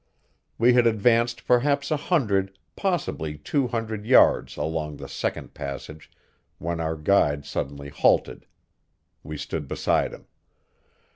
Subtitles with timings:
[0.57, 6.09] We had advanced perhaps a hundred, possibly two hundred yards along the second passage
[6.57, 8.47] when our guide suddenly halted.
[9.21, 10.25] We stood beside him.